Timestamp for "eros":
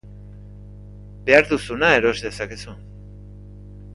1.99-2.15